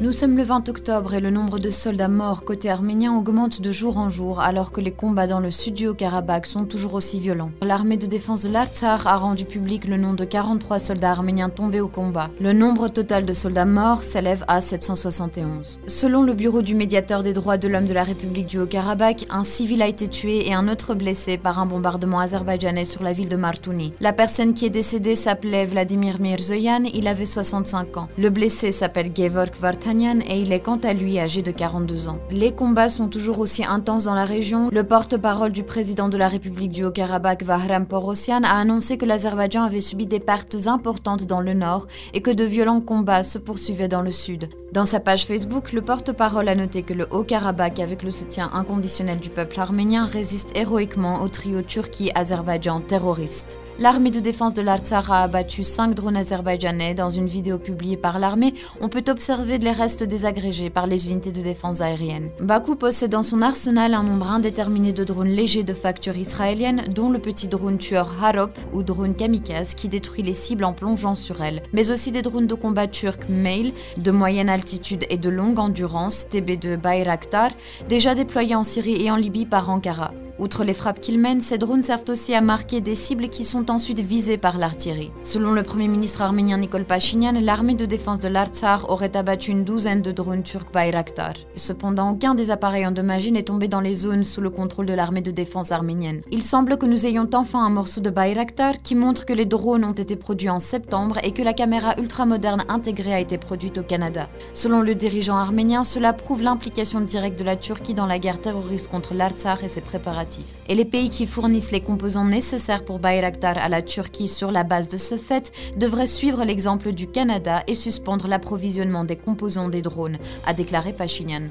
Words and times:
Nous 0.00 0.10
sommes 0.10 0.36
le 0.36 0.42
20 0.42 0.68
octobre 0.68 1.14
et 1.14 1.20
le 1.20 1.30
nombre 1.30 1.60
de 1.60 1.70
soldats 1.70 2.08
morts 2.08 2.44
côté 2.44 2.68
arménien 2.70 3.14
augmente 3.16 3.60
de 3.60 3.70
jour 3.70 3.98
en 3.98 4.10
jour 4.10 4.40
alors 4.40 4.72
que 4.72 4.80
les 4.80 4.90
combats 4.90 5.28
dans 5.28 5.38
le 5.38 5.52
sud 5.52 5.74
du 5.74 5.86
Haut-Karabakh 5.86 6.46
sont 6.46 6.64
toujours 6.64 6.94
aussi 6.94 7.20
violents. 7.20 7.52
L'armée 7.60 7.98
de 7.98 8.06
défense 8.06 8.42
de 8.42 8.48
l'Artsar 8.48 9.06
a 9.06 9.16
rendu 9.16 9.44
public 9.44 9.86
le 9.86 9.98
nom 9.98 10.14
de 10.14 10.24
43 10.24 10.80
soldats 10.80 11.12
arméniens 11.12 11.50
tombés 11.50 11.80
au 11.80 11.86
combat. 11.86 12.30
Le 12.40 12.52
nombre 12.52 12.88
total 12.88 13.26
de 13.26 13.32
soldats 13.32 13.64
morts 13.64 14.02
s'élève 14.02 14.44
à 14.48 14.60
771. 14.60 15.80
Selon 15.86 16.22
le 16.22 16.34
bureau 16.34 16.62
du 16.62 16.74
médiateur 16.74 17.22
des 17.22 17.34
droits 17.34 17.58
de 17.58 17.68
l'homme 17.68 17.86
de 17.86 17.94
la 17.94 18.02
République 18.02 18.48
du 18.48 18.58
Haut-Karabakh, 18.58 19.26
un 19.30 19.44
civil 19.44 19.82
a 19.82 19.88
été 19.88 20.08
tué 20.08 20.48
et 20.48 20.54
un 20.54 20.66
autre 20.66 20.94
blessé 20.94 21.36
par 21.36 21.60
un 21.60 21.66
bombardement 21.66 22.18
azerbaïdjanais 22.18 22.86
sur 22.86 23.04
la 23.04 23.12
ville 23.12 23.28
de 23.28 23.36
Martouni. 23.36 23.92
La 24.00 24.12
personne 24.12 24.54
qui 24.54 24.66
est 24.66 24.70
décédée 24.70 25.14
s'appelait 25.14 25.64
Vladimir 25.64 26.18
Mirzoyan, 26.18 26.84
il 26.92 27.06
avait 27.06 27.24
65 27.24 27.96
ans. 27.98 28.08
Le 28.18 28.30
blessé 28.30 28.72
s'appelle 28.72 29.12
Gevorg 29.14 29.52
Vartan 29.60 29.91
et 30.00 30.40
il 30.40 30.52
est 30.52 30.60
quant 30.60 30.78
à 30.78 30.94
lui 30.94 31.18
âgé 31.18 31.42
de 31.42 31.50
42 31.50 32.08
ans. 32.08 32.18
Les 32.30 32.52
combats 32.52 32.88
sont 32.88 33.08
toujours 33.08 33.40
aussi 33.40 33.62
intenses 33.62 34.04
dans 34.04 34.14
la 34.14 34.24
région. 34.24 34.70
Le 34.72 34.84
porte-parole 34.84 35.52
du 35.52 35.64
président 35.64 36.08
de 36.08 36.16
la 36.16 36.28
République 36.28 36.70
du 36.70 36.84
Haut-Karabakh, 36.84 37.42
Vahram 37.42 37.86
Porossian, 37.86 38.42
a 38.42 38.58
annoncé 38.58 38.96
que 38.96 39.04
l'Azerbaïdjan 39.04 39.64
avait 39.64 39.80
subi 39.80 40.06
des 40.06 40.20
pertes 40.20 40.66
importantes 40.66 41.26
dans 41.26 41.40
le 41.40 41.52
nord 41.52 41.86
et 42.14 42.22
que 42.22 42.30
de 42.30 42.44
violents 42.44 42.80
combats 42.80 43.22
se 43.22 43.36
poursuivaient 43.38 43.88
dans 43.88 44.02
le 44.02 44.12
sud. 44.12 44.48
Dans 44.72 44.86
sa 44.86 45.00
page 45.00 45.26
Facebook, 45.26 45.72
le 45.72 45.82
porte-parole 45.82 46.48
a 46.48 46.54
noté 46.54 46.82
que 46.82 46.94
le 46.94 47.06
Haut-Karabakh, 47.10 47.78
avec 47.78 48.02
le 48.02 48.10
soutien 48.10 48.50
inconditionnel 48.54 49.18
du 49.18 49.28
peuple 49.28 49.60
arménien, 49.60 50.06
résiste 50.06 50.56
héroïquement 50.56 51.20
au 51.20 51.28
trio 51.28 51.60
Turquie-Azerbaïdjan 51.60 52.80
terroriste. 52.80 53.58
L'armée 53.78 54.10
de 54.10 54.20
défense 54.20 54.54
de 54.54 54.62
l'Artsar 54.62 55.10
a 55.10 55.22
abattu 55.24 55.62
5 55.62 55.94
drones 55.94 56.16
azerbaïdjanais. 56.16 56.94
Dans 56.94 57.10
une 57.10 57.26
vidéo 57.26 57.58
publiée 57.58 57.96
par 57.96 58.18
l'armée, 58.18 58.54
on 58.80 58.88
peut 58.88 59.04
observer 59.08 59.58
désagrégés 60.06 60.70
par 60.70 60.86
les 60.86 61.10
unités 61.10 61.32
de 61.32 61.40
défense 61.40 61.80
aérienne. 61.80 62.30
Bakou 62.40 62.76
possède 62.76 63.10
dans 63.10 63.22
son 63.22 63.42
arsenal 63.42 63.94
un 63.94 64.02
nombre 64.02 64.30
indéterminé 64.30 64.92
de 64.92 65.04
drones 65.04 65.28
légers 65.28 65.64
de 65.64 65.72
facture 65.72 66.16
israélienne, 66.16 66.84
dont 66.94 67.10
le 67.10 67.18
petit 67.18 67.48
drone 67.48 67.78
tueur 67.78 68.12
Harop 68.22 68.58
ou 68.72 68.82
drone 68.82 69.14
kamikaze 69.14 69.74
qui 69.74 69.88
détruit 69.88 70.22
les 70.22 70.34
cibles 70.34 70.64
en 70.64 70.72
plongeant 70.72 71.14
sur 71.14 71.42
elles, 71.42 71.62
mais 71.72 71.90
aussi 71.90 72.10
des 72.10 72.22
drones 72.22 72.46
de 72.46 72.54
combat 72.54 72.86
turcs 72.86 73.28
Mail 73.28 73.72
de 73.96 74.10
moyenne 74.10 74.48
altitude 74.48 75.06
et 75.10 75.18
de 75.18 75.30
longue 75.30 75.58
endurance 75.58 76.26
TB2 76.30 76.76
Bayraktar, 76.76 77.50
déjà 77.88 78.14
déployés 78.14 78.54
en 78.54 78.64
Syrie 78.64 79.04
et 79.04 79.10
en 79.10 79.16
Libye 79.16 79.46
par 79.46 79.70
Ankara. 79.70 80.12
Outre 80.42 80.64
les 80.64 80.72
frappes 80.72 81.00
qu'ils 81.00 81.20
mènent, 81.20 81.40
ces 81.40 81.56
drones 81.56 81.84
servent 81.84 82.02
aussi 82.08 82.34
à 82.34 82.40
marquer 82.40 82.80
des 82.80 82.96
cibles 82.96 83.28
qui 83.28 83.44
sont 83.44 83.70
ensuite 83.70 84.00
visées 84.00 84.38
par 84.38 84.58
l'artillerie. 84.58 85.12
Selon 85.22 85.52
le 85.52 85.62
Premier 85.62 85.86
ministre 85.86 86.20
arménien 86.20 86.58
Nikol 86.58 86.84
Pachinian, 86.84 87.34
l'armée 87.40 87.76
de 87.76 87.84
défense 87.84 88.18
de 88.18 88.26
l'Artsar 88.26 88.90
aurait 88.90 89.16
abattu 89.16 89.52
une 89.52 89.62
douzaine 89.62 90.02
de 90.02 90.10
drones 90.10 90.42
turcs 90.42 90.72
Bayraktar. 90.72 91.34
Cependant, 91.54 92.10
aucun 92.10 92.34
des 92.34 92.50
appareils 92.50 92.84
endommagés 92.84 93.30
n'est 93.30 93.44
tombé 93.44 93.68
dans 93.68 93.80
les 93.80 93.94
zones 93.94 94.24
sous 94.24 94.40
le 94.40 94.50
contrôle 94.50 94.86
de 94.86 94.94
l'armée 94.94 95.22
de 95.22 95.30
défense 95.30 95.70
arménienne. 95.70 96.22
Il 96.32 96.42
semble 96.42 96.76
que 96.76 96.86
nous 96.86 97.06
ayons 97.06 97.30
enfin 97.34 97.64
un 97.64 97.70
morceau 97.70 98.00
de 98.00 98.10
Bayraktar 98.10 98.82
qui 98.82 98.96
montre 98.96 99.26
que 99.26 99.32
les 99.32 99.46
drones 99.46 99.84
ont 99.84 99.92
été 99.92 100.16
produits 100.16 100.50
en 100.50 100.58
septembre 100.58 101.18
et 101.22 101.30
que 101.30 101.42
la 101.42 101.52
caméra 101.52 101.94
ultramoderne 102.00 102.64
intégrée 102.68 103.14
a 103.14 103.20
été 103.20 103.38
produite 103.38 103.78
au 103.78 103.84
Canada. 103.84 104.28
Selon 104.54 104.80
le 104.80 104.96
dirigeant 104.96 105.36
arménien, 105.36 105.84
cela 105.84 106.12
prouve 106.12 106.42
l'implication 106.42 107.00
directe 107.00 107.38
de 107.38 107.44
la 107.44 107.54
Turquie 107.54 107.94
dans 107.94 108.06
la 108.06 108.18
guerre 108.18 108.40
terroriste 108.40 108.90
contre 108.90 109.14
l'Artsar 109.14 109.62
et 109.62 109.68
ses 109.68 109.82
préparatifs 109.82 110.31
et 110.68 110.74
les 110.74 110.84
pays 110.84 111.10
qui 111.10 111.26
fournissent 111.26 111.72
les 111.72 111.80
composants 111.80 112.24
nécessaires 112.24 112.84
pour 112.84 112.98
Bayraktar 112.98 113.58
à 113.58 113.68
la 113.68 113.82
Turquie 113.82 114.28
sur 114.28 114.50
la 114.50 114.64
base 114.64 114.88
de 114.88 114.98
ce 114.98 115.16
fait 115.16 115.52
devraient 115.76 116.06
suivre 116.06 116.44
l'exemple 116.44 116.92
du 116.92 117.06
Canada 117.06 117.62
et 117.66 117.74
suspendre 117.74 118.28
l'approvisionnement 118.28 119.04
des 119.04 119.16
composants 119.16 119.68
des 119.68 119.82
drones, 119.82 120.18
a 120.46 120.54
déclaré 120.54 120.92
Pachinian. 120.92 121.48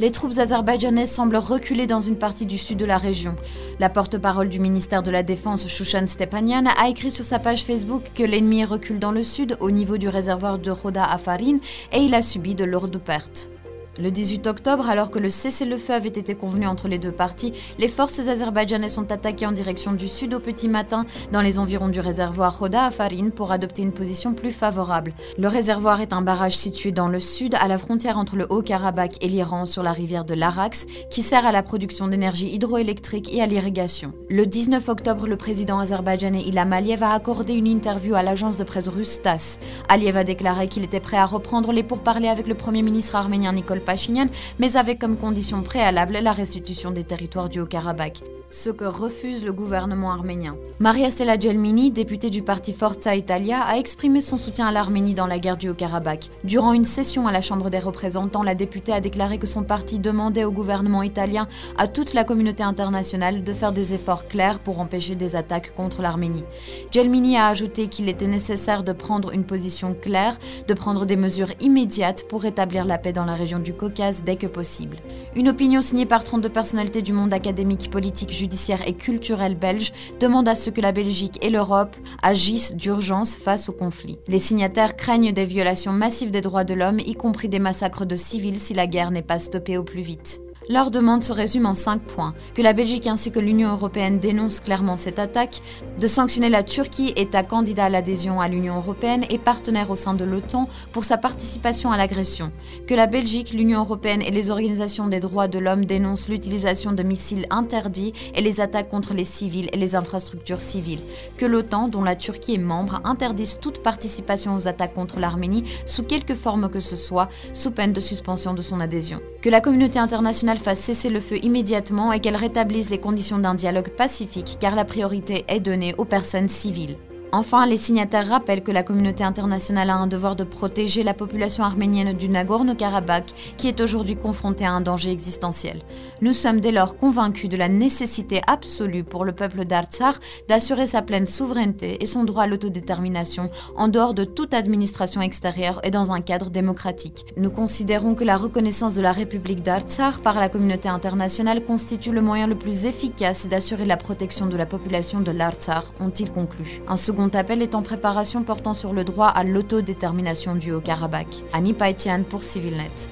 Les 0.00 0.12
troupes 0.12 0.38
azerbaïdjanaises 0.38 1.10
semblent 1.10 1.36
reculer 1.36 1.86
dans 1.86 2.00
une 2.00 2.16
partie 2.16 2.46
du 2.46 2.56
sud 2.56 2.78
de 2.78 2.86
la 2.86 2.96
région. 2.96 3.36
La 3.78 3.90
porte-parole 3.90 4.48
du 4.48 4.58
ministère 4.58 5.02
de 5.02 5.10
la 5.10 5.22
Défense, 5.22 5.68
Shushan 5.68 6.06
Stepanian, 6.06 6.64
a 6.64 6.88
écrit 6.88 7.10
sur 7.10 7.26
sa 7.26 7.38
page 7.38 7.64
Facebook 7.64 8.04
que 8.14 8.22
l'ennemi 8.22 8.64
recule 8.64 8.98
dans 8.98 9.12
le 9.12 9.22
sud 9.22 9.58
au 9.60 9.70
niveau 9.70 9.98
du 9.98 10.08
réservoir 10.08 10.58
de 10.58 10.70
Roda 10.70 11.04
Afarin 11.04 11.58
et 11.92 11.98
il 11.98 12.14
a 12.14 12.22
subi 12.22 12.54
de 12.54 12.64
lourdes 12.64 12.96
pertes. 12.96 13.50
Le 13.98 14.10
18 14.10 14.46
octobre, 14.46 14.88
alors 14.88 15.10
que 15.10 15.18
le 15.18 15.30
cessez-le-feu 15.30 15.92
avait 15.92 16.08
été 16.08 16.36
convenu 16.36 16.66
entre 16.66 16.86
les 16.86 16.98
deux 16.98 17.10
parties, 17.10 17.52
les 17.78 17.88
forces 17.88 18.20
azerbaïdjanaises 18.20 18.94
sont 18.94 19.10
attaquées 19.10 19.46
en 19.46 19.52
direction 19.52 19.92
du 19.92 20.06
sud 20.06 20.32
au 20.32 20.38
petit 20.38 20.68
matin 20.68 21.06
dans 21.32 21.42
les 21.42 21.58
environs 21.58 21.88
du 21.88 21.98
réservoir 21.98 22.56
Roda 22.56 22.84
à 22.84 22.90
Farine 22.92 23.32
pour 23.32 23.50
adopter 23.50 23.82
une 23.82 23.92
position 23.92 24.32
plus 24.32 24.52
favorable. 24.52 25.12
Le 25.38 25.48
réservoir 25.48 26.00
est 26.00 26.12
un 26.12 26.22
barrage 26.22 26.56
situé 26.56 26.92
dans 26.92 27.08
le 27.08 27.18
sud, 27.18 27.56
à 27.60 27.66
la 27.66 27.78
frontière 27.78 28.16
entre 28.16 28.36
le 28.36 28.46
Haut-Karabakh 28.48 29.16
et 29.22 29.28
l'Iran 29.28 29.66
sur 29.66 29.82
la 29.82 29.92
rivière 29.92 30.24
de 30.24 30.34
l'Arax, 30.34 30.86
qui 31.10 31.22
sert 31.22 31.44
à 31.44 31.52
la 31.52 31.64
production 31.64 32.06
d'énergie 32.06 32.54
hydroélectrique 32.54 33.34
et 33.34 33.42
à 33.42 33.46
l'irrigation. 33.46 34.12
Le 34.28 34.46
19 34.46 34.88
octobre, 34.88 35.26
le 35.26 35.36
président 35.36 35.80
azerbaïdjanais 35.80 36.42
Ilham 36.42 36.72
Aliyev 36.72 37.02
a 37.02 37.12
accordé 37.12 37.54
une 37.54 37.66
interview 37.66 38.14
à 38.14 38.22
l'agence 38.22 38.56
de 38.56 38.64
presse 38.64 38.88
russe 38.88 39.20
TASS. 39.20 39.58
Aliyev 39.88 40.16
a 40.16 40.24
déclaré 40.24 40.68
qu'il 40.68 40.84
était 40.84 41.00
prêt 41.00 41.16
à 41.16 41.26
reprendre 41.26 41.72
les 41.72 41.82
pourparlers 41.82 42.28
avec 42.28 42.46
le 42.46 42.54
premier 42.54 42.82
ministre 42.82 43.16
arménien 43.16 43.52
Nikol 43.52 43.79
Pachinian, 43.80 44.28
mais 44.58 44.76
avec 44.76 44.98
comme 44.98 45.16
condition 45.16 45.62
préalable 45.62 46.18
la 46.22 46.32
restitution 46.32 46.90
des 46.90 47.04
territoires 47.04 47.48
du 47.48 47.60
Haut-Karabakh, 47.60 48.22
ce 48.50 48.70
que 48.70 48.84
refuse 48.84 49.44
le 49.44 49.52
gouvernement 49.52 50.12
arménien. 50.12 50.56
Maria 50.78 51.10
Sela 51.10 51.38
Gelmini, 51.38 51.90
députée 51.90 52.30
du 52.30 52.42
parti 52.42 52.72
Forza 52.72 53.14
Italia, 53.14 53.60
a 53.60 53.76
exprimé 53.76 54.20
son 54.20 54.36
soutien 54.36 54.66
à 54.66 54.72
l'Arménie 54.72 55.14
dans 55.14 55.26
la 55.26 55.38
guerre 55.38 55.56
du 55.56 55.68
Haut-Karabakh. 55.68 56.30
Durant 56.44 56.72
une 56.72 56.84
session 56.84 57.26
à 57.26 57.32
la 57.32 57.40
Chambre 57.40 57.70
des 57.70 57.78
représentants, 57.78 58.42
la 58.42 58.54
députée 58.54 58.92
a 58.92 59.00
déclaré 59.00 59.38
que 59.38 59.46
son 59.46 59.62
parti 59.62 59.98
demandait 59.98 60.44
au 60.44 60.50
gouvernement 60.50 61.02
italien, 61.02 61.48
à 61.78 61.86
toute 61.86 62.14
la 62.14 62.24
communauté 62.24 62.62
internationale, 62.62 63.44
de 63.44 63.52
faire 63.52 63.72
des 63.72 63.94
efforts 63.94 64.26
clairs 64.26 64.58
pour 64.58 64.80
empêcher 64.80 65.14
des 65.14 65.36
attaques 65.36 65.74
contre 65.74 66.02
l'Arménie. 66.02 66.44
Gelmini 66.92 67.36
a 67.36 67.46
ajouté 67.46 67.88
qu'il 67.88 68.08
était 68.08 68.26
nécessaire 68.26 68.82
de 68.82 68.92
prendre 68.92 69.32
une 69.32 69.44
position 69.44 69.94
claire, 69.94 70.38
de 70.66 70.74
prendre 70.74 71.06
des 71.06 71.16
mesures 71.16 71.52
immédiates 71.60 72.26
pour 72.28 72.42
rétablir 72.42 72.84
la 72.84 72.98
paix 72.98 73.12
dans 73.12 73.24
la 73.24 73.34
région 73.34 73.58
du 73.58 73.69
Caucase 73.72 74.24
dès 74.24 74.36
que 74.36 74.46
possible. 74.46 74.98
Une 75.36 75.48
opinion 75.48 75.80
signée 75.80 76.06
par 76.06 76.24
32 76.24 76.48
personnalités 76.48 77.02
du 77.02 77.12
monde 77.12 77.32
académique, 77.32 77.90
politique, 77.90 78.32
judiciaire 78.32 78.86
et 78.86 78.94
culturel 78.94 79.54
belge 79.54 79.92
demande 80.18 80.48
à 80.48 80.54
ce 80.54 80.70
que 80.70 80.80
la 80.80 80.92
Belgique 80.92 81.38
et 81.42 81.50
l'Europe 81.50 81.96
agissent 82.22 82.74
d'urgence 82.74 83.34
face 83.34 83.68
au 83.68 83.72
conflit. 83.72 84.18
Les 84.28 84.38
signataires 84.38 84.96
craignent 84.96 85.32
des 85.32 85.44
violations 85.44 85.92
massives 85.92 86.30
des 86.30 86.40
droits 86.40 86.64
de 86.64 86.74
l'homme, 86.74 86.98
y 86.98 87.14
compris 87.14 87.48
des 87.48 87.58
massacres 87.58 88.06
de 88.06 88.16
civils 88.16 88.60
si 88.60 88.74
la 88.74 88.86
guerre 88.86 89.10
n'est 89.10 89.22
pas 89.22 89.38
stoppée 89.38 89.76
au 89.76 89.82
plus 89.82 90.02
vite. 90.02 90.40
Leur 90.70 90.92
demande 90.92 91.24
se 91.24 91.32
résume 91.32 91.66
en 91.66 91.74
cinq 91.74 92.00
points. 92.00 92.32
Que 92.54 92.62
la 92.62 92.72
Belgique 92.72 93.08
ainsi 93.08 93.32
que 93.32 93.40
l'Union 93.40 93.72
européenne 93.72 94.20
dénoncent 94.20 94.60
clairement 94.60 94.96
cette 94.96 95.18
attaque, 95.18 95.62
de 95.98 96.06
sanctionner 96.06 96.48
la 96.48 96.62
Turquie, 96.62 97.12
État 97.16 97.42
candidat 97.42 97.86
à 97.86 97.88
l'adhésion 97.88 98.40
à 98.40 98.46
l'Union 98.46 98.76
européenne 98.76 99.24
et 99.30 99.38
partenaire 99.38 99.90
au 99.90 99.96
sein 99.96 100.14
de 100.14 100.24
l'OTAN, 100.24 100.68
pour 100.92 101.02
sa 101.02 101.18
participation 101.18 101.90
à 101.90 101.96
l'agression. 101.96 102.52
Que 102.86 102.94
la 102.94 103.08
Belgique, 103.08 103.52
l'Union 103.52 103.80
européenne 103.80 104.22
et 104.22 104.30
les 104.30 104.52
organisations 104.52 105.08
des 105.08 105.18
droits 105.18 105.48
de 105.48 105.58
l'homme 105.58 105.86
dénoncent 105.86 106.28
l'utilisation 106.28 106.92
de 106.92 107.02
missiles 107.02 107.48
interdits 107.50 108.12
et 108.36 108.40
les 108.40 108.60
attaques 108.60 108.90
contre 108.90 109.12
les 109.12 109.24
civils 109.24 109.70
et 109.72 109.76
les 109.76 109.96
infrastructures 109.96 110.60
civiles. 110.60 111.00
Que 111.36 111.46
l'OTAN, 111.46 111.88
dont 111.88 112.04
la 112.04 112.14
Turquie 112.14 112.54
est 112.54 112.58
membre, 112.58 113.00
interdise 113.02 113.58
toute 113.60 113.82
participation 113.82 114.54
aux 114.54 114.68
attaques 114.68 114.94
contre 114.94 115.18
l'Arménie 115.18 115.64
sous 115.84 116.04
quelque 116.04 116.34
forme 116.34 116.70
que 116.70 116.78
ce 116.78 116.94
soit, 116.94 117.28
sous 117.54 117.72
peine 117.72 117.92
de 117.92 117.98
suspension 117.98 118.54
de 118.54 118.62
son 118.62 118.78
adhésion. 118.78 119.18
Que 119.42 119.50
la 119.50 119.60
communauté 119.60 119.98
internationale 119.98 120.59
fasse 120.60 120.80
cesser 120.80 121.10
le 121.10 121.20
feu 121.20 121.38
immédiatement 121.42 122.12
et 122.12 122.20
qu'elle 122.20 122.36
rétablisse 122.36 122.90
les 122.90 122.98
conditions 122.98 123.38
d'un 123.38 123.54
dialogue 123.54 123.90
pacifique 123.90 124.56
car 124.60 124.74
la 124.76 124.84
priorité 124.84 125.44
est 125.48 125.60
donnée 125.60 125.94
aux 125.98 126.04
personnes 126.04 126.48
civiles. 126.48 126.96
Enfin, 127.32 127.64
les 127.64 127.76
signataires 127.76 128.28
rappellent 128.28 128.64
que 128.64 128.72
la 128.72 128.82
communauté 128.82 129.22
internationale 129.22 129.90
a 129.90 129.94
un 129.94 130.08
devoir 130.08 130.34
de 130.34 130.42
protéger 130.42 131.04
la 131.04 131.14
population 131.14 131.62
arménienne 131.62 132.12
du 132.12 132.28
Nagorno-Karabakh, 132.28 133.54
qui 133.56 133.68
est 133.68 133.80
aujourd'hui 133.80 134.16
confrontée 134.16 134.64
à 134.64 134.72
un 134.72 134.80
danger 134.80 135.12
existentiel. 135.12 135.82
Nous 136.22 136.32
sommes 136.32 136.60
dès 136.60 136.72
lors 136.72 136.96
convaincus 136.96 137.48
de 137.48 137.56
la 137.56 137.68
nécessité 137.68 138.42
absolue 138.48 139.04
pour 139.04 139.24
le 139.24 139.32
peuple 139.32 139.64
d'Artsar 139.64 140.18
d'assurer 140.48 140.88
sa 140.88 141.02
pleine 141.02 141.28
souveraineté 141.28 142.02
et 142.02 142.06
son 142.06 142.24
droit 142.24 142.42
à 142.42 142.46
l'autodétermination 142.48 143.48
en 143.76 143.86
dehors 143.86 144.14
de 144.14 144.24
toute 144.24 144.52
administration 144.52 145.20
extérieure 145.20 145.80
et 145.84 145.92
dans 145.92 146.10
un 146.10 146.22
cadre 146.22 146.50
démocratique. 146.50 147.26
Nous 147.36 147.50
considérons 147.50 148.16
que 148.16 148.24
la 148.24 148.36
reconnaissance 148.36 148.94
de 148.94 149.02
la 149.02 149.12
République 149.12 149.62
d'Artsar 149.62 150.20
par 150.20 150.40
la 150.40 150.48
communauté 150.48 150.88
internationale 150.88 151.64
constitue 151.64 152.10
le 152.10 152.22
moyen 152.22 152.48
le 152.48 152.56
plus 152.56 152.86
efficace 152.86 153.46
d'assurer 153.46 153.86
la 153.86 153.96
protection 153.96 154.46
de 154.46 154.56
la 154.56 154.66
population 154.66 155.20
de 155.20 155.30
l'Artsar, 155.30 155.92
ont-ils 156.00 156.32
conclu. 156.32 156.82
Appel 157.28 157.62
est 157.62 157.74
en 157.74 157.82
préparation 157.82 158.42
portant 158.42 158.74
sur 158.74 158.92
le 158.92 159.04
droit 159.04 159.28
à 159.28 159.44
l'autodétermination 159.44 160.54
du 160.54 160.72
Haut-Karabakh. 160.72 161.44
Annie 161.52 161.74
Paitian 161.74 162.22
pour 162.28 162.42
CivilNet. 162.42 163.10